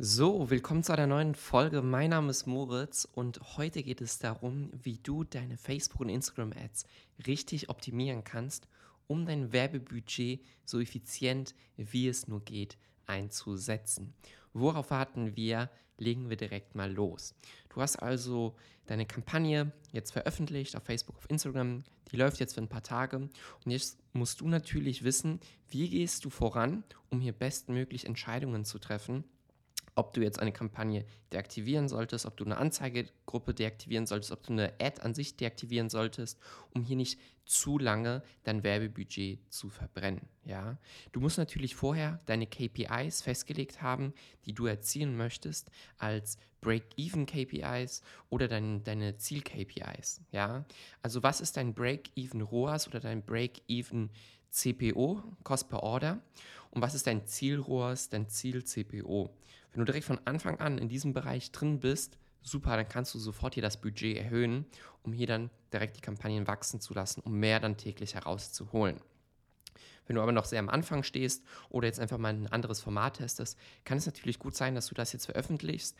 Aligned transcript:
So, 0.00 0.48
willkommen 0.48 0.84
zu 0.84 0.92
einer 0.92 1.08
neuen 1.08 1.34
Folge. 1.34 1.82
Mein 1.82 2.10
Name 2.10 2.30
ist 2.30 2.46
Moritz 2.46 3.08
und 3.14 3.56
heute 3.56 3.82
geht 3.82 4.00
es 4.00 4.20
darum, 4.20 4.70
wie 4.72 4.98
du 4.98 5.24
deine 5.24 5.56
Facebook- 5.56 6.02
und 6.02 6.08
Instagram-Ads 6.08 6.84
richtig 7.26 7.68
optimieren 7.68 8.22
kannst, 8.22 8.68
um 9.08 9.26
dein 9.26 9.52
Werbebudget 9.52 10.44
so 10.64 10.78
effizient 10.78 11.56
wie 11.76 12.06
es 12.06 12.28
nur 12.28 12.44
geht 12.44 12.78
einzusetzen. 13.06 14.14
Worauf 14.52 14.92
warten 14.92 15.34
wir? 15.34 15.68
Legen 15.96 16.30
wir 16.30 16.36
direkt 16.36 16.76
mal 16.76 16.92
los. 16.92 17.34
Du 17.68 17.80
hast 17.80 17.96
also 17.96 18.54
deine 18.86 19.04
Kampagne 19.04 19.72
jetzt 19.90 20.12
veröffentlicht 20.12 20.76
auf 20.76 20.84
Facebook, 20.84 21.16
auf 21.16 21.28
Instagram. 21.28 21.82
Die 22.12 22.16
läuft 22.16 22.38
jetzt 22.38 22.54
für 22.54 22.60
ein 22.60 22.68
paar 22.68 22.84
Tage. 22.84 23.16
Und 23.16 23.32
jetzt 23.66 23.98
musst 24.12 24.42
du 24.42 24.48
natürlich 24.48 25.02
wissen, 25.02 25.40
wie 25.70 25.90
gehst 25.90 26.24
du 26.24 26.30
voran, 26.30 26.84
um 27.10 27.20
hier 27.20 27.32
bestmöglich 27.32 28.06
Entscheidungen 28.06 28.64
zu 28.64 28.78
treffen 28.78 29.24
ob 29.98 30.12
du 30.14 30.22
jetzt 30.22 30.38
eine 30.38 30.52
Kampagne 30.52 31.04
deaktivieren 31.32 31.88
solltest, 31.88 32.24
ob 32.24 32.36
du 32.36 32.44
eine 32.44 32.56
Anzeigegruppe 32.56 33.52
deaktivieren 33.52 34.06
solltest, 34.06 34.30
ob 34.30 34.44
du 34.44 34.52
eine 34.52 34.72
Ad 34.80 35.00
an 35.02 35.12
sich 35.12 35.36
deaktivieren 35.36 35.90
solltest, 35.90 36.38
um 36.72 36.84
hier 36.84 36.96
nicht 36.96 37.18
zu 37.44 37.78
lange 37.78 38.22
dein 38.44 38.62
Werbebudget 38.62 39.40
zu 39.52 39.70
verbrennen. 39.70 40.28
Ja? 40.44 40.78
Du 41.10 41.20
musst 41.20 41.36
natürlich 41.36 41.74
vorher 41.74 42.20
deine 42.26 42.46
KPIs 42.46 43.22
festgelegt 43.22 43.82
haben, 43.82 44.14
die 44.44 44.52
du 44.52 44.66
erzielen 44.66 45.16
möchtest, 45.16 45.70
als 45.96 46.38
Break-Even-KPIs 46.60 48.02
oder 48.30 48.46
dein, 48.46 48.84
deine 48.84 49.16
Ziel-KPIs. 49.16 50.20
Ja? 50.30 50.64
Also 51.02 51.24
was 51.24 51.40
ist 51.40 51.56
dein 51.56 51.74
Break-Even 51.74 52.42
ROAS 52.42 52.86
oder 52.86 53.00
dein 53.00 53.24
Break-Even 53.24 54.10
CPO, 54.50 55.24
Cost 55.42 55.68
per 55.68 55.82
Order? 55.82 56.20
Und 56.70 56.82
was 56.82 56.94
ist 56.94 57.06
dein 57.06 57.26
Ziel 57.26 57.58
ROAS, 57.58 58.10
dein 58.10 58.28
Ziel 58.28 58.62
CPO? 58.62 59.34
Wenn 59.72 59.80
du 59.80 59.84
direkt 59.84 60.06
von 60.06 60.20
Anfang 60.24 60.58
an 60.60 60.78
in 60.78 60.88
diesem 60.88 61.12
Bereich 61.12 61.52
drin 61.52 61.80
bist, 61.80 62.18
super, 62.42 62.76
dann 62.76 62.88
kannst 62.88 63.14
du 63.14 63.18
sofort 63.18 63.54
hier 63.54 63.62
das 63.62 63.80
Budget 63.80 64.16
erhöhen, 64.16 64.66
um 65.02 65.12
hier 65.12 65.26
dann 65.26 65.50
direkt 65.72 65.96
die 65.96 66.00
Kampagnen 66.00 66.46
wachsen 66.46 66.80
zu 66.80 66.94
lassen, 66.94 67.20
um 67.20 67.38
mehr 67.38 67.60
dann 67.60 67.76
täglich 67.76 68.14
herauszuholen. 68.14 69.00
Wenn 70.06 70.16
du 70.16 70.22
aber 70.22 70.32
noch 70.32 70.46
sehr 70.46 70.58
am 70.58 70.70
Anfang 70.70 71.02
stehst 71.02 71.44
oder 71.68 71.86
jetzt 71.86 72.00
einfach 72.00 72.16
mal 72.16 72.32
ein 72.32 72.46
anderes 72.46 72.80
Format 72.80 73.18
testest, 73.18 73.58
kann 73.84 73.98
es 73.98 74.06
natürlich 74.06 74.38
gut 74.38 74.56
sein, 74.56 74.74
dass 74.74 74.86
du 74.86 74.94
das 74.94 75.12
jetzt 75.12 75.26
veröffentlichst, 75.26 75.96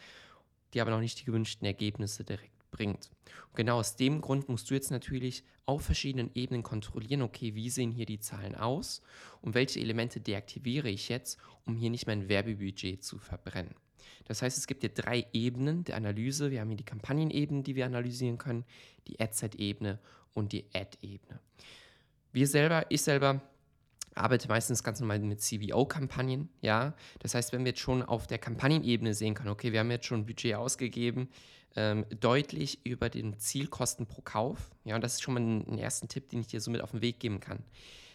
dir 0.75 0.83
aber 0.83 0.91
noch 0.91 1.01
nicht 1.01 1.21
die 1.21 1.25
gewünschten 1.25 1.67
Ergebnisse 1.67 2.25
direkt 2.25 2.71
bringt. 2.71 3.11
Und 3.49 3.57
genau 3.57 3.79
aus 3.79 3.97
dem 3.97 4.21
Grund 4.21 4.49
musst 4.49 4.71
du 4.71 4.75
jetzt 4.75 4.91
natürlich 4.91 5.45
auf 5.67 5.83
verschiedenen 5.83 6.31
Ebenen 6.35 6.63
kontrollieren, 6.63 7.23
okay, 7.23 7.55
wie 7.55 7.71
sehen 7.71 7.93
hier 7.93 8.07
die 8.07 8.21
Zahlen 8.21 8.55
aus 8.55 9.03
und 9.43 9.55
welche 9.55 9.81
Elemente 9.81 10.21
deaktiviere 10.21 10.89
ich 10.89 11.09
jetzt, 11.09 11.39
um 11.67 11.77
hier 11.77 11.91
nicht 11.91 12.07
mein 12.07 12.29
Werbebudget 12.29 13.03
zu 13.03 13.19
verbrennen. 13.19 13.75
Das 14.25 14.43
heißt, 14.43 14.57
es 14.57 14.67
gibt 14.67 14.83
hier 14.83 14.93
drei 14.93 15.27
Ebenen 15.33 15.85
der 15.85 15.97
Analyse. 15.97 16.51
Wir 16.51 16.61
haben 16.61 16.69
hier 16.69 16.77
die 16.77 16.85
Kampagnenebene, 16.85 17.63
die 17.63 17.75
wir 17.75 17.87
analysieren 17.87 18.39
können, 18.39 18.65
die 19.07 19.19
Ad-Set-Ebene 19.21 19.99
und 20.35 20.53
die 20.53 20.67
Ad-Ebene. 20.75 21.41
Wir 22.33 22.47
selber, 22.47 22.87
ich 22.91 23.03
selber 23.03 23.41
arbeite 24.21 24.49
meistens 24.49 24.83
ganz 24.83 25.01
normal 25.01 25.19
mit 25.21 25.41
CVO-Kampagnen, 25.41 26.49
ja. 26.61 26.95
Das 27.21 27.35
heißt, 27.35 27.53
wenn 27.53 27.61
wir 27.61 27.71
jetzt 27.71 27.81
schon 27.81 28.03
auf 28.03 28.27
der 28.27 28.39
Kampagnenebene 28.39 29.15
sehen 29.15 29.35
können, 29.35 29.51
okay, 29.51 29.73
wir 29.73 29.81
haben 29.81 29.91
jetzt 29.91 30.07
schon 30.07 30.21
ein 30.21 30.27
Budget 30.27 30.55
ausgegeben, 30.55 31.29
ähm, 31.77 32.07
deutlich 32.21 32.85
über 32.85 33.09
den 33.09 33.39
Zielkosten 33.39 34.07
pro 34.07 34.23
Kauf. 34.23 34.71
Ja, 34.85 34.95
und 34.95 35.03
das 35.03 35.15
ist 35.15 35.23
schon 35.23 35.35
mal 35.35 35.41
ein, 35.41 35.67
ein 35.69 35.79
ersten 35.79 36.09
Tipp, 36.09 36.29
den 36.31 36.41
ich 36.41 36.49
dir 36.49 36.61
so 36.61 36.71
mit 36.71 36.81
auf 36.81 36.93
den 36.93 37.03
Weg 37.03 37.21
geben 37.21 37.41
kann. 37.41 37.63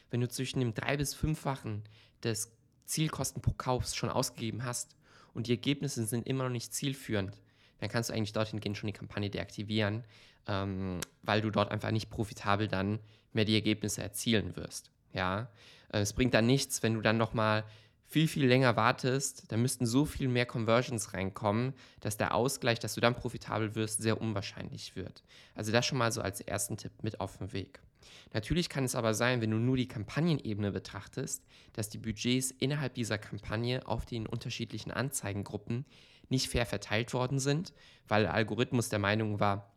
Wenn 0.10 0.22
du 0.22 0.28
zwischen 0.28 0.60
dem 0.60 0.74
drei- 0.74 0.98
bis 0.98 1.14
fünffachen 1.14 1.84
des 2.24 2.52
Zielkosten 2.86 3.42
pro 3.42 3.54
Kauf 3.54 3.88
schon 3.94 4.10
ausgegeben 4.10 4.64
hast 4.64 4.96
und 5.34 5.48
die 5.48 5.52
Ergebnisse 5.52 6.06
sind 6.06 6.28
immer 6.28 6.44
noch 6.44 6.52
nicht 6.52 6.74
zielführend, 6.74 7.32
dann 7.80 7.90
kannst 7.90 8.10
du 8.10 8.14
eigentlich 8.14 8.34
dorthin 8.34 8.60
gehen, 8.60 8.76
schon 8.76 8.88
die 8.88 8.94
Kampagne 8.94 9.30
deaktivieren, 9.30 10.04
ähm, 10.48 11.00
weil 11.22 11.42
du 11.42 11.50
dort 11.50 11.72
einfach 11.72 11.92
nicht 11.92 12.10
profitabel 12.10 12.68
dann 12.68 13.00
mehr 13.34 13.46
die 13.46 13.56
Ergebnisse 13.56 14.04
erzielen 14.04 14.56
wirst. 14.56 14.92
Ja, 15.14 15.50
es 16.02 16.14
bringt 16.14 16.34
dann 16.34 16.46
nichts, 16.46 16.84
wenn 16.84 16.94
du 16.94 17.02
dann 17.02 17.18
nochmal 17.18 17.64
viel, 18.06 18.28
viel 18.28 18.46
länger 18.46 18.76
wartest, 18.76 19.52
dann 19.52 19.62
müssten 19.62 19.88
so 19.88 20.06
viel 20.06 20.28
mehr 20.28 20.46
Conversions 20.46 21.14
reinkommen, 21.14 21.74
dass 22.00 22.16
der 22.16 22.36
Ausgleich, 22.36 22.78
dass 22.78 22.94
du 22.94 23.02
dann 23.02 23.16
profitabel 23.16 23.74
wirst, 23.74 24.04
sehr 24.04 24.22
unwahrscheinlich 24.22 24.96
wird. 24.96 25.24
Also 25.56 25.72
das 25.72 25.86
schon 25.86 25.98
mal 25.98 26.12
so 26.12 26.22
als 26.22 26.40
ersten 26.40 26.78
Tipp 26.78 26.92
mit 27.02 27.20
auf 27.20 27.38
den 27.38 27.54
Weg. 27.54 27.82
Natürlich 28.32 28.70
kann 28.70 28.84
es 28.84 28.94
aber 28.94 29.16
sein, 29.16 29.42
wenn 29.42 29.50
du 29.50 29.58
nur 29.58 29.78
die 29.78 29.88
Kampagnenebene 29.88 30.72
betrachtest, 30.72 31.44
dass 31.74 31.90
die 31.90 31.98
Budgets 31.98 32.52
innerhalb 32.52 32.94
dieser 32.94 33.18
Kampagne 33.18 33.88
auf 33.88 34.06
den 34.06 34.28
unterschiedlichen 34.28 34.92
Anzeigengruppen 34.92 35.86
nicht 36.30 36.50
fair 36.50 36.66
verteilt 36.66 37.14
worden 37.14 37.40
sind, 37.40 37.74
weil 38.08 38.24
der 38.24 38.34
Algorithmus 38.34 38.90
der 38.90 39.00
Meinung 39.00 39.40
war, 39.40 39.73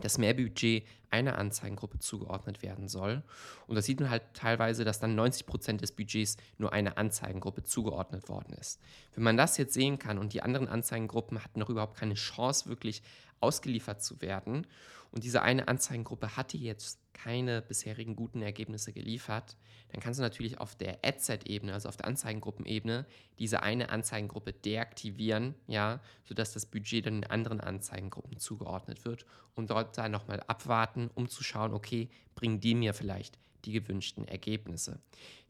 dass 0.00 0.18
mehr 0.18 0.34
Budget 0.34 0.84
einer 1.10 1.38
Anzeigengruppe 1.38 1.98
zugeordnet 1.98 2.62
werden 2.62 2.88
soll. 2.88 3.22
Und 3.66 3.76
das 3.76 3.86
sieht 3.86 4.00
man 4.00 4.10
halt 4.10 4.22
teilweise, 4.34 4.84
dass 4.84 5.00
dann 5.00 5.14
90 5.14 5.46
Prozent 5.46 5.80
des 5.80 5.92
Budgets 5.92 6.36
nur 6.58 6.72
einer 6.72 6.98
Anzeigengruppe 6.98 7.64
zugeordnet 7.64 8.28
worden 8.28 8.54
ist. 8.60 8.80
Wenn 9.14 9.24
man 9.24 9.36
das 9.36 9.56
jetzt 9.56 9.74
sehen 9.74 9.98
kann 9.98 10.18
und 10.18 10.32
die 10.32 10.42
anderen 10.42 10.68
Anzeigengruppen 10.68 11.42
hatten 11.42 11.60
noch 11.60 11.70
überhaupt 11.70 11.98
keine 11.98 12.14
Chance, 12.14 12.68
wirklich 12.68 13.02
ausgeliefert 13.40 14.02
zu 14.02 14.20
werden, 14.20 14.66
und 15.10 15.24
diese 15.24 15.42
eine 15.42 15.68
Anzeigengruppe 15.68 16.36
hatte 16.36 16.56
jetzt 16.56 17.00
keine 17.12 17.62
bisherigen 17.62 18.14
guten 18.14 18.42
Ergebnisse 18.42 18.92
geliefert, 18.92 19.56
dann 19.90 20.00
kannst 20.00 20.20
du 20.20 20.22
natürlich 20.22 20.58
auf 20.58 20.76
der 20.76 20.98
Adset-Ebene, 21.04 21.72
also 21.72 21.88
auf 21.88 21.96
der 21.96 22.06
Anzeigengruppenebene, 22.06 23.06
diese 23.38 23.62
eine 23.62 23.88
Anzeigengruppe 23.88 24.52
deaktivieren, 24.52 25.54
ja, 25.66 26.00
sodass 26.24 26.52
das 26.52 26.66
Budget 26.66 27.06
dann 27.06 27.22
den 27.22 27.30
anderen 27.30 27.60
Anzeigengruppen 27.60 28.38
zugeordnet 28.38 29.04
wird 29.04 29.26
und 29.54 29.70
dort 29.70 29.96
dann 29.96 30.12
nochmal 30.12 30.40
abwarten, 30.46 31.10
um 31.14 31.28
zu 31.28 31.42
schauen, 31.42 31.72
okay, 31.72 32.08
bringen 32.34 32.60
die 32.60 32.74
mir 32.74 32.94
vielleicht 32.94 33.38
die 33.64 33.72
gewünschten 33.72 34.28
Ergebnisse. 34.28 35.00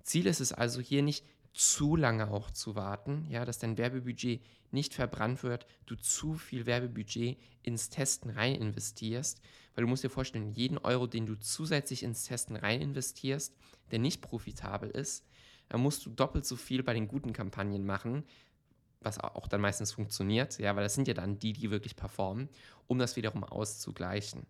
Ziel 0.03 0.27
ist 0.27 0.41
es 0.41 0.53
also 0.53 0.81
hier 0.81 1.03
nicht 1.03 1.25
zu 1.59 1.97
lange 1.97 2.31
auch 2.31 2.53
zu 2.53 2.77
warten, 2.77 3.27
ja, 3.31 3.45
dass 3.45 3.59
dein 3.59 3.77
Werbebudget 3.77 4.41
nicht 4.71 4.95
verbrannt 4.95 5.43
wird, 5.43 5.67
du 5.87 5.97
zu 5.97 6.35
viel 6.35 6.67
Werbebudget 6.67 7.37
ins 7.65 7.91
Testen 7.91 8.31
rein 8.31 8.55
investierst, 8.55 9.41
weil 9.75 9.83
du 9.83 9.89
musst 9.89 10.05
dir 10.05 10.11
vorstellen, 10.11 10.53
jeden 10.53 10.79
Euro, 10.79 11.09
den 11.09 11.27
du 11.27 11.35
zusätzlich 11.35 12.05
ins 12.05 12.23
Testen 12.23 12.55
rein 12.55 12.81
investierst, 12.81 13.57
der 13.91 13.99
nicht 13.99 14.23
profitabel 14.23 14.89
ist, 14.89 15.27
dann 15.69 15.81
musst 15.81 16.07
du 16.07 16.11
doppelt 16.11 16.47
so 16.47 16.55
viel 16.55 16.85
bei 16.85 16.95
den 16.95 17.09
guten 17.09 17.33
Kampagnen 17.33 17.85
machen, 17.85 18.23
was 19.01 19.19
auch 19.19 19.49
dann 19.49 19.61
meistens 19.61 19.91
funktioniert, 19.91 20.61
ja, 20.61 20.77
weil 20.77 20.85
das 20.85 20.95
sind 20.95 21.09
ja 21.09 21.15
dann 21.15 21.41
die, 21.41 21.55
die 21.55 21.73
wirklich 21.73 21.97
performen, 21.97 22.49
um 22.87 23.01
das 23.01 23.17
wiederum 23.17 23.43
auszugleichen. 23.43 24.47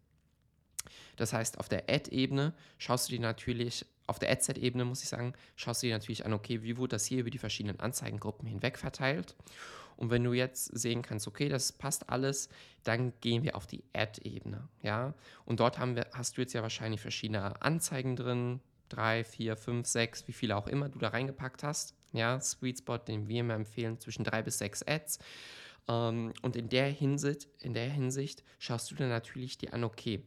Das 1.16 1.32
heißt, 1.32 1.58
auf 1.58 1.70
der 1.70 1.84
Ad-Ebene 1.88 2.52
schaust 2.76 3.08
du 3.08 3.12
dir 3.12 3.20
natürlich 3.20 3.86
auf 4.08 4.18
der 4.18 4.30
Adset-Ebene, 4.30 4.84
muss 4.84 5.02
ich 5.02 5.08
sagen, 5.08 5.34
schaust 5.54 5.82
du 5.82 5.86
dir 5.86 5.94
natürlich 5.94 6.24
an, 6.24 6.32
okay, 6.32 6.62
wie 6.62 6.76
wurde 6.76 6.96
das 6.96 7.04
hier 7.04 7.20
über 7.20 7.30
die 7.30 7.38
verschiedenen 7.38 7.78
Anzeigengruppen 7.78 8.48
hinweg 8.48 8.78
verteilt? 8.78 9.36
Und 9.96 10.10
wenn 10.10 10.24
du 10.24 10.32
jetzt 10.32 10.66
sehen 10.78 11.02
kannst, 11.02 11.26
okay, 11.26 11.48
das 11.48 11.72
passt 11.72 12.08
alles, 12.08 12.48
dann 12.84 13.12
gehen 13.20 13.42
wir 13.42 13.56
auf 13.56 13.66
die 13.66 13.82
Ad-Ebene, 13.92 14.68
ja? 14.82 15.12
Und 15.44 15.60
dort 15.60 15.78
haben 15.78 15.96
wir, 15.96 16.06
hast 16.14 16.36
du 16.36 16.40
jetzt 16.40 16.52
ja 16.52 16.62
wahrscheinlich 16.62 17.00
verschiedene 17.00 17.60
Anzeigen 17.60 18.14
drin, 18.14 18.60
drei, 18.88 19.24
vier, 19.24 19.56
fünf, 19.56 19.86
sechs, 19.86 20.26
wie 20.28 20.32
viele 20.32 20.56
auch 20.56 20.68
immer 20.68 20.88
du 20.88 20.98
da 20.98 21.08
reingepackt 21.08 21.64
hast, 21.64 21.94
ja? 22.12 22.40
Sweet 22.40 22.78
Spot, 22.78 22.98
den 22.98 23.28
wir 23.28 23.40
immer 23.40 23.54
empfehlen, 23.54 23.98
zwischen 23.98 24.24
drei 24.24 24.40
bis 24.40 24.58
sechs 24.58 24.82
Ads. 24.86 25.18
Ähm, 25.88 26.32
und 26.42 26.54
in 26.54 26.68
der 26.68 26.86
Hinsicht, 26.86 27.48
in 27.60 27.74
der 27.74 27.90
Hinsicht 27.90 28.44
schaust 28.60 28.90
du 28.90 28.94
dann 28.94 29.08
natürlich 29.08 29.58
dir 29.58 29.74
an, 29.74 29.82
okay, 29.82 30.22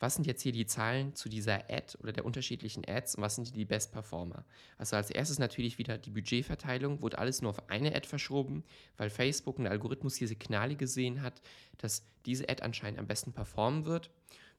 was 0.00 0.14
sind 0.14 0.26
jetzt 0.26 0.40
hier 0.40 0.52
die 0.52 0.66
Zahlen 0.66 1.14
zu 1.14 1.28
dieser 1.28 1.70
Ad 1.70 1.96
oder 2.02 2.12
der 2.12 2.24
unterschiedlichen 2.24 2.82
Ads 2.88 3.16
und 3.16 3.22
was 3.22 3.36
sind 3.36 3.54
die 3.54 3.66
Best 3.66 3.92
Performer? 3.92 4.46
Also 4.78 4.96
als 4.96 5.10
erstes 5.10 5.38
natürlich 5.38 5.76
wieder 5.76 5.98
die 5.98 6.10
Budgetverteilung, 6.10 7.02
wurde 7.02 7.18
alles 7.18 7.42
nur 7.42 7.50
auf 7.50 7.68
eine 7.68 7.94
Ad 7.94 8.08
verschoben, 8.08 8.64
weil 8.96 9.10
Facebook 9.10 9.58
der 9.58 9.70
Algorithmus 9.70 10.16
hier 10.16 10.26
Signale 10.26 10.74
gesehen 10.74 11.20
hat, 11.20 11.42
dass 11.76 12.06
diese 12.24 12.48
Ad 12.48 12.62
anscheinend 12.62 12.98
am 12.98 13.06
besten 13.06 13.34
performen 13.34 13.84
wird. 13.84 14.10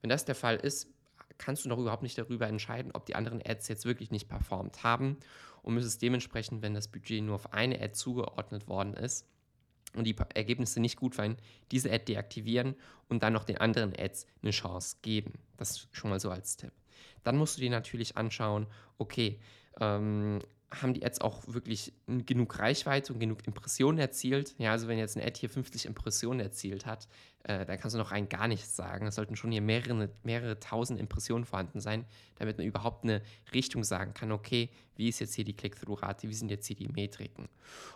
Wenn 0.01 0.11
das 0.11 0.25
der 0.25 0.35
Fall 0.35 0.57
ist, 0.57 0.87
kannst 1.39 1.65
du 1.65 1.69
noch 1.69 1.79
überhaupt 1.79 2.03
nicht 2.03 2.19
darüber 2.19 2.47
entscheiden, 2.47 2.91
ob 2.93 3.07
die 3.07 3.15
anderen 3.15 3.41
Ads 3.43 3.67
jetzt 3.67 3.85
wirklich 3.85 4.11
nicht 4.11 4.29
performt 4.29 4.83
haben 4.83 5.17
und 5.63 5.73
müsstest 5.73 6.03
dementsprechend, 6.03 6.61
wenn 6.61 6.75
das 6.75 6.87
Budget 6.87 7.23
nur 7.23 7.35
auf 7.35 7.51
eine 7.51 7.81
Ad 7.81 7.93
zugeordnet 7.93 8.67
worden 8.67 8.93
ist, 8.93 9.25
und 9.95 10.05
die 10.05 10.15
Ergebnisse 10.33 10.79
nicht 10.79 10.97
gut 10.97 11.17
waren, 11.17 11.37
diese 11.71 11.91
Ad 11.91 12.05
deaktivieren 12.05 12.75
und 13.09 13.23
dann 13.23 13.33
noch 13.33 13.43
den 13.43 13.57
anderen 13.57 13.93
Ads 13.97 14.25
eine 14.41 14.51
Chance 14.51 14.97
geben. 15.01 15.33
Das 15.57 15.87
schon 15.91 16.09
mal 16.09 16.19
so 16.19 16.29
als 16.29 16.57
Tipp. 16.57 16.71
Dann 17.23 17.37
musst 17.37 17.57
du 17.57 17.61
dir 17.61 17.69
natürlich 17.69 18.17
anschauen, 18.17 18.67
okay, 18.97 19.39
ähm, 19.79 20.39
haben 20.71 20.93
die 20.93 21.05
Ads 21.05 21.19
auch 21.21 21.41
wirklich 21.47 21.93
genug 22.07 22.57
Reichweite 22.57 23.11
und 23.11 23.19
genug 23.19 23.45
Impressionen 23.45 23.99
erzielt. 23.99 24.55
Ja, 24.57 24.71
also 24.71 24.87
wenn 24.87 24.97
jetzt 24.97 25.17
eine 25.17 25.25
Ad 25.25 25.37
hier 25.37 25.49
50 25.49 25.85
Impressionen 25.85 26.39
erzielt 26.39 26.85
hat, 26.85 27.07
äh, 27.43 27.65
dann 27.65 27.77
kannst 27.77 27.95
du 27.95 27.97
noch 27.97 28.11
rein 28.11 28.29
gar 28.29 28.47
nichts 28.47 28.75
sagen. 28.75 29.05
Es 29.05 29.15
sollten 29.15 29.35
schon 29.35 29.51
hier 29.51 29.61
mehrere, 29.61 30.09
mehrere 30.23 30.59
tausend 30.59 30.99
Impressionen 30.99 31.45
vorhanden 31.45 31.81
sein, 31.81 32.05
damit 32.35 32.57
man 32.57 32.67
überhaupt 32.67 33.03
eine 33.03 33.21
Richtung 33.53 33.83
sagen 33.83 34.13
kann, 34.13 34.31
okay, 34.31 34.69
wie 34.95 35.09
ist 35.09 35.19
jetzt 35.19 35.33
hier 35.33 35.43
die 35.43 35.55
Click-Through-Rate, 35.55 36.29
wie 36.29 36.33
sind 36.33 36.51
jetzt 36.51 36.67
hier 36.67 36.75
die 36.75 36.87
Metriken. 36.87 37.49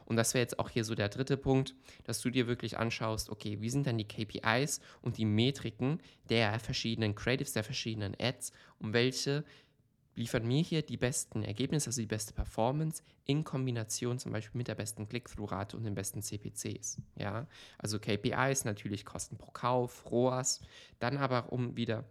Und 0.05 0.15
das 0.15 0.33
wäre 0.33 0.41
jetzt 0.41 0.59
auch 0.59 0.69
hier 0.69 0.83
so 0.83 0.95
der 0.95 1.09
dritte 1.09 1.37
Punkt, 1.37 1.75
dass 2.03 2.21
du 2.21 2.29
dir 2.29 2.47
wirklich 2.47 2.77
anschaust, 2.77 3.29
okay, 3.29 3.61
wie 3.61 3.69
sind 3.69 3.87
dann 3.87 3.97
die 3.97 4.07
KPIs 4.07 4.81
und 5.01 5.17
die 5.17 5.25
Metriken 5.25 6.01
der 6.29 6.59
verschiedenen 6.59 7.15
Creatives, 7.15 7.53
der 7.53 7.63
verschiedenen 7.63 8.15
Ads, 8.19 8.51
um 8.79 8.93
welche 8.93 9.45
liefert 10.15 10.43
mir 10.43 10.61
hier 10.61 10.81
die 10.81 10.97
besten 10.97 11.43
Ergebnisse, 11.43 11.87
also 11.89 12.01
die 12.01 12.07
beste 12.07 12.33
Performance 12.33 13.03
in 13.25 13.43
Kombination 13.43 14.17
zum 14.17 14.31
Beispiel 14.31 14.57
mit 14.57 14.67
der 14.67 14.75
besten 14.75 15.07
Click-Through-Rate 15.07 15.75
und 15.75 15.83
den 15.83 15.95
besten 15.95 16.21
CPCs. 16.21 17.01
Ja, 17.17 17.47
also 17.77 17.99
KPIs 17.99 18.65
natürlich 18.65 19.05
Kosten 19.05 19.37
pro 19.37 19.51
Kauf, 19.51 20.09
ROAS, 20.09 20.61
dann 20.99 21.17
aber 21.17 21.51
um 21.51 21.75
wieder 21.75 22.05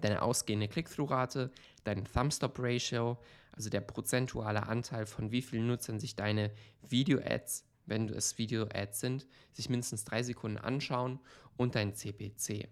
deine 0.00 0.22
ausgehende 0.22 0.68
Click-Through-Rate, 0.68 1.50
dein 1.84 2.04
Thumb-Stop-Ratio, 2.04 3.18
also 3.52 3.70
der 3.70 3.80
prozentuale 3.80 4.66
Anteil 4.66 5.06
von 5.06 5.30
wie 5.30 5.42
vielen 5.42 5.66
Nutzern 5.66 6.00
sich 6.00 6.16
deine 6.16 6.50
Video-Ads, 6.88 7.64
wenn 7.86 8.08
es 8.08 8.38
Video-Ads 8.38 9.00
sind, 9.00 9.26
sich 9.52 9.68
mindestens 9.68 10.04
drei 10.04 10.22
Sekunden 10.22 10.58
anschauen 10.58 11.20
und 11.56 11.74
dein 11.74 11.94
CPC 11.94 12.68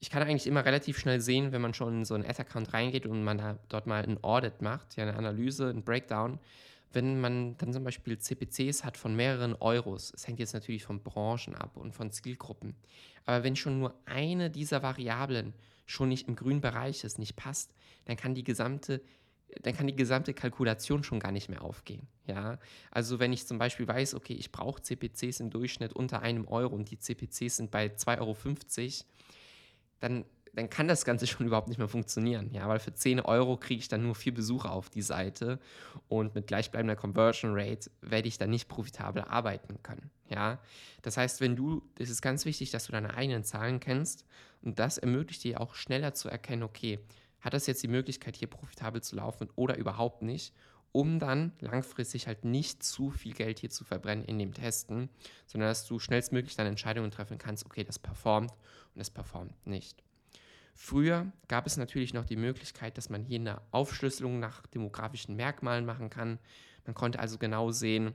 ich 0.00 0.08
kann 0.08 0.22
eigentlich 0.22 0.46
immer 0.46 0.64
relativ 0.64 0.98
schnell 0.98 1.20
sehen, 1.20 1.52
wenn 1.52 1.60
man 1.60 1.74
schon 1.74 1.98
in 1.98 2.04
so 2.04 2.14
einen 2.14 2.24
Ad-Account 2.24 2.72
reingeht 2.72 3.06
und 3.06 3.22
man 3.22 3.38
da 3.38 3.58
dort 3.68 3.86
mal 3.86 4.02
ein 4.02 4.22
Audit 4.24 4.62
macht, 4.62 4.96
ja 4.96 5.04
eine 5.04 5.16
Analyse, 5.16 5.68
ein 5.68 5.84
Breakdown, 5.84 6.38
wenn 6.92 7.20
man 7.20 7.56
dann 7.58 7.72
zum 7.72 7.84
Beispiel 7.84 8.18
CPCs 8.18 8.82
hat 8.82 8.96
von 8.96 9.14
mehreren 9.14 9.54
Euros, 9.54 10.12
es 10.14 10.26
hängt 10.26 10.40
jetzt 10.40 10.54
natürlich 10.54 10.84
von 10.84 11.02
Branchen 11.02 11.54
ab 11.54 11.76
und 11.76 11.94
von 11.94 12.10
Zielgruppen, 12.10 12.74
aber 13.26 13.44
wenn 13.44 13.56
schon 13.56 13.78
nur 13.78 13.94
eine 14.06 14.50
dieser 14.50 14.82
Variablen 14.82 15.52
schon 15.84 16.08
nicht 16.08 16.28
im 16.28 16.36
grünen 16.36 16.60
Bereich 16.60 17.04
ist, 17.04 17.18
nicht 17.18 17.36
passt, 17.36 17.72
dann 18.06 18.16
kann 18.16 18.34
die 18.34 18.44
gesamte 18.44 19.02
dann 19.62 19.74
kann 19.74 19.86
die 19.86 19.96
gesamte 19.96 20.32
Kalkulation 20.32 21.02
schon 21.02 21.18
gar 21.18 21.32
nicht 21.32 21.48
mehr 21.48 21.62
aufgehen. 21.62 22.06
Ja? 22.26 22.58
Also 22.92 23.18
wenn 23.18 23.32
ich 23.32 23.46
zum 23.46 23.58
Beispiel 23.58 23.88
weiß, 23.88 24.14
okay, 24.14 24.34
ich 24.34 24.52
brauche 24.52 24.80
CPCs 24.80 25.40
im 25.40 25.50
Durchschnitt 25.50 25.92
unter 25.92 26.22
einem 26.22 26.46
Euro 26.46 26.74
und 26.74 26.90
die 26.90 26.98
CPCs 26.98 27.56
sind 27.56 27.70
bei 27.72 27.86
2,50 27.86 28.20
Euro, 28.20 28.36
dann, 30.00 30.24
dann 30.54 30.68
kann 30.68 30.88
das 30.88 31.04
Ganze 31.04 31.26
schon 31.28 31.46
überhaupt 31.46 31.68
nicht 31.68 31.78
mehr 31.78 31.88
funktionieren. 31.88 32.50
Ja, 32.52 32.68
weil 32.68 32.78
für 32.78 32.92
10 32.92 33.20
Euro 33.20 33.56
kriege 33.56 33.80
ich 33.80 33.88
dann 33.88 34.02
nur 34.02 34.14
vier 34.14 34.34
Besucher 34.34 34.72
auf 34.72 34.90
die 34.90 35.02
Seite 35.02 35.58
und 36.08 36.34
mit 36.34 36.46
gleichbleibender 36.46 36.96
Conversion 36.96 37.52
Rate 37.54 37.90
werde 38.00 38.28
ich 38.28 38.38
dann 38.38 38.50
nicht 38.50 38.68
profitabel 38.68 39.22
arbeiten 39.22 39.82
können. 39.82 40.10
Ja, 40.28 40.58
das 41.02 41.16
heißt, 41.16 41.40
wenn 41.40 41.56
du, 41.56 41.82
es 41.98 42.08
ist 42.08 42.22
ganz 42.22 42.44
wichtig, 42.44 42.70
dass 42.70 42.86
du 42.86 42.92
deine 42.92 43.14
eigenen 43.14 43.42
Zahlen 43.44 43.80
kennst 43.80 44.24
und 44.62 44.78
das 44.78 44.98
ermöglicht 44.98 45.42
dir 45.42 45.60
auch 45.60 45.74
schneller 45.74 46.14
zu 46.14 46.28
erkennen, 46.28 46.62
okay, 46.62 47.00
hat 47.40 47.54
das 47.54 47.66
jetzt 47.66 47.82
die 47.82 47.88
Möglichkeit, 47.88 48.36
hier 48.36 48.48
profitabel 48.48 49.02
zu 49.02 49.16
laufen 49.16 49.48
oder 49.56 49.76
überhaupt 49.76 50.22
nicht, 50.22 50.54
um 50.92 51.18
dann 51.18 51.52
langfristig 51.60 52.26
halt 52.26 52.44
nicht 52.44 52.82
zu 52.82 53.10
viel 53.10 53.32
Geld 53.32 53.58
hier 53.60 53.70
zu 53.70 53.84
verbrennen 53.84 54.24
in 54.24 54.38
dem 54.38 54.54
Testen, 54.54 55.08
sondern 55.46 55.70
dass 55.70 55.86
du 55.86 55.98
schnellstmöglich 55.98 56.56
dann 56.56 56.66
Entscheidungen 56.66 57.10
treffen 57.10 57.38
kannst, 57.38 57.64
okay, 57.66 57.84
das 57.84 57.98
performt 57.98 58.52
und 58.94 59.00
es 59.00 59.10
performt 59.10 59.54
nicht. 59.66 60.02
Früher 60.74 61.30
gab 61.48 61.66
es 61.66 61.76
natürlich 61.76 62.14
noch 62.14 62.24
die 62.24 62.36
Möglichkeit, 62.36 62.96
dass 62.96 63.10
man 63.10 63.24
hier 63.24 63.38
eine 63.38 63.60
Aufschlüsselung 63.70 64.40
nach 64.40 64.66
demografischen 64.68 65.36
Merkmalen 65.36 65.84
machen 65.84 66.10
kann. 66.10 66.38
Man 66.86 66.94
konnte 66.94 67.18
also 67.18 67.36
genau 67.38 67.70
sehen, 67.70 68.14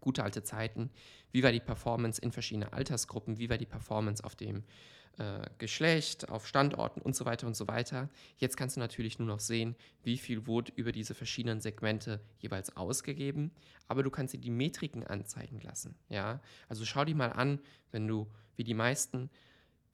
gute 0.00 0.24
alte 0.24 0.42
Zeiten, 0.42 0.90
wie 1.32 1.42
war 1.42 1.52
die 1.52 1.60
Performance 1.60 2.20
in 2.20 2.32
verschiedenen 2.32 2.72
Altersgruppen, 2.72 3.38
wie 3.38 3.50
war 3.50 3.58
die 3.58 3.66
Performance 3.66 4.24
auf 4.24 4.36
dem 4.36 4.64
äh, 5.18 5.40
Geschlecht, 5.58 6.28
auf 6.28 6.46
Standorten 6.46 7.00
und 7.00 7.16
so 7.16 7.24
weiter 7.24 7.48
und 7.48 7.56
so 7.56 7.66
weiter. 7.66 8.08
Jetzt 8.36 8.56
kannst 8.56 8.76
du 8.76 8.80
natürlich 8.80 9.18
nur 9.18 9.26
noch 9.26 9.40
sehen, 9.40 9.74
wie 10.04 10.16
viel 10.16 10.46
wurde 10.46 10.70
über 10.76 10.92
diese 10.92 11.12
verschiedenen 11.12 11.60
Segmente 11.60 12.20
jeweils 12.38 12.76
ausgegeben, 12.76 13.50
aber 13.88 14.04
du 14.04 14.10
kannst 14.10 14.34
dir 14.34 14.38
die 14.38 14.50
Metriken 14.50 15.04
anzeigen 15.04 15.60
lassen. 15.60 15.96
Ja? 16.08 16.40
Also 16.68 16.84
schau 16.84 17.04
dir 17.04 17.16
mal 17.16 17.32
an, 17.32 17.58
wenn 17.90 18.06
du 18.06 18.28
wie 18.54 18.62
die 18.62 18.74
meisten 18.74 19.28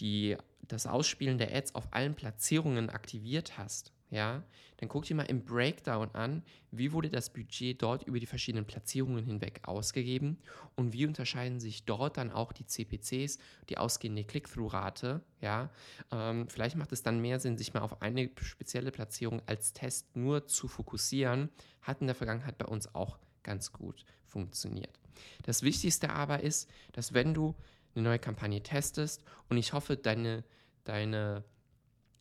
die, 0.01 0.37
das 0.61 0.87
Ausspielen 0.87 1.39
der 1.39 1.55
Ads 1.55 1.75
auf 1.75 1.89
allen 1.93 2.15
Platzierungen 2.15 2.91
aktiviert 2.91 3.57
hast, 3.57 3.94
ja, 4.15 4.45
dann 4.77 4.89
guck 4.89 5.05
dir 5.05 5.17
mal 5.17 5.25
im 5.25 5.45
Breakdown 5.45 6.09
an, 6.13 6.45
wie 6.71 6.93
wurde 6.93 7.11
das 7.11 7.33
Budget 7.33 7.83
dort 7.83 8.05
über 8.05 8.21
die 8.21 8.27
verschiedenen 8.27 8.65
Platzierungen 8.65 9.25
hinweg 9.25 9.61
ausgegeben 9.65 10.39
und 10.77 10.93
wie 10.93 11.05
unterscheiden 11.05 11.59
sich 11.59 11.85
dort 11.85 12.17
dann 12.17 12.31
auch 12.31 12.53
die 12.53 12.65
CPCs, 12.65 13.39
die 13.69 13.77
ausgehende 13.77 14.23
Click-Through-Rate, 14.23 15.21
ja. 15.41 15.69
Ähm, 16.13 16.49
vielleicht 16.49 16.77
macht 16.77 16.93
es 16.93 17.03
dann 17.03 17.21
mehr 17.21 17.41
Sinn, 17.41 17.59
sich 17.59 17.75
mal 17.75 17.81
auf 17.81 18.03
eine 18.03 18.31
spezielle 18.41 18.93
Platzierung 18.93 19.43
als 19.47 19.73
Test 19.73 20.15
nur 20.15 20.47
zu 20.47 20.69
fokussieren, 20.69 21.49
hat 21.83 22.01
in 22.01 22.07
der 22.07 22.15
Vergangenheit 22.15 22.57
bei 22.57 22.67
uns 22.67 22.95
auch 22.95 23.19
ganz 23.43 23.73
gut 23.73 24.05
funktioniert. 24.23 25.01
Das 25.43 25.63
Wichtigste 25.65 26.11
aber 26.11 26.41
ist, 26.41 26.71
dass 26.93 27.15
wenn 27.15 27.35
du 27.35 27.57
eine 27.97 28.05
neue 28.05 28.21
Kampagne 28.21 28.63
testest 28.63 29.25
und 29.49 29.57
ich 29.57 29.73
hoffe, 29.73 29.97
deine, 29.97 30.45
deine 30.85 31.43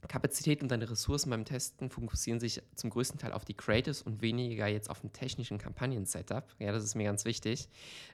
Kapazität 0.07 0.61
und 0.61 0.69
deine 0.69 0.89
Ressourcen 0.89 1.29
beim 1.29 1.45
Testen 1.45 1.89
fokussieren 1.89 2.39
sich 2.39 2.61
zum 2.75 2.89
größten 2.89 3.19
Teil 3.19 3.33
auf 3.33 3.45
die 3.45 3.53
Creatives 3.53 4.01
und 4.01 4.21
weniger 4.21 4.67
jetzt 4.67 4.89
auf 4.89 5.01
den 5.01 5.13
technischen 5.13 5.57
Kampagnen-Setup. 5.57 6.45
Ja, 6.59 6.71
das 6.71 6.83
ist 6.83 6.95
mir 6.95 7.05
ganz 7.05 7.25
wichtig. 7.25 7.69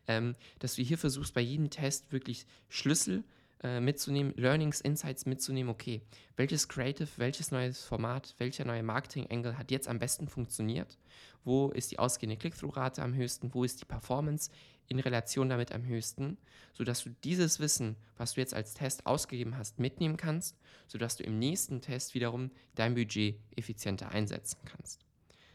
Ähm, 0.07 0.35
dass 0.59 0.75
du 0.75 0.81
hier 0.81 0.97
versuchst, 0.97 1.33
bei 1.33 1.41
jedem 1.41 1.69
Test 1.69 2.11
wirklich 2.11 2.45
Schlüssel 2.69 3.23
äh, 3.61 3.81
mitzunehmen, 3.81 4.33
Learnings, 4.37 4.79
Insights 4.79 5.25
mitzunehmen. 5.25 5.69
Okay, 5.69 6.01
welches 6.37 6.69
Creative, 6.69 7.09
welches 7.17 7.51
neues 7.51 7.83
Format, 7.83 8.35
welcher 8.37 8.63
neue 8.65 8.83
Marketing-Angle 8.83 9.57
hat 9.57 9.71
jetzt 9.71 9.87
am 9.87 9.99
besten 9.99 10.27
funktioniert? 10.27 10.97
Wo 11.43 11.69
ist 11.69 11.91
die 11.91 11.99
ausgehende 11.99 12.37
Click-Through-Rate 12.37 13.01
am 13.01 13.13
höchsten? 13.13 13.53
Wo 13.53 13.63
ist 13.63 13.81
die 13.81 13.85
Performance 13.85 14.49
in 14.89 14.99
Relation 14.99 15.49
damit 15.49 15.71
am 15.71 15.85
höchsten, 15.85 16.37
sodass 16.73 17.03
du 17.03 17.11
dieses 17.23 17.59
Wissen, 17.59 17.95
was 18.17 18.33
du 18.33 18.41
jetzt 18.41 18.53
als 18.53 18.73
Test 18.73 19.05
ausgegeben 19.05 19.57
hast, 19.57 19.79
mitnehmen 19.79 20.17
kannst, 20.17 20.57
sodass 20.87 21.15
du 21.15 21.23
im 21.23 21.39
nächsten 21.39 21.81
Test 21.81 22.15
wiederum 22.15 22.51
dein 22.75 22.95
Budget 22.95 23.39
effizienter 23.55 24.09
einsetzen 24.09 24.59
kannst. 24.65 25.05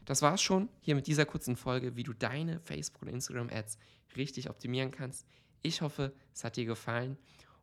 Das 0.05 0.23
war's 0.23 0.43
schon 0.43 0.69
hier 0.81 0.95
mit 0.95 1.07
dieser 1.07 1.27
kurzen 1.27 1.57
Folge, 1.57 1.97
wie 1.97 2.03
du 2.03 2.13
deine 2.13 2.61
Facebook- 2.61 3.03
und 3.03 3.09
Instagram-Ads 3.09 3.79
richtig 4.17 4.51
optimieren 4.51 4.91
kannst. 4.91 5.27
Ich 5.63 5.81
hoffe, 5.81 6.13
es 6.33 6.45
hat 6.45 6.57
dir 6.57 6.67
gefallen 6.67 7.17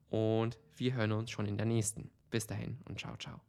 und 0.09 0.57
wir 0.75 0.93
hören 0.93 1.11
uns 1.11 1.31
schon 1.31 1.45
in 1.45 1.57
der 1.57 1.67
nächsten. 1.67 2.09
Bis 2.31 2.47
dahin 2.47 2.79
und 2.85 2.99
ciao, 2.99 3.15
ciao. 3.17 3.41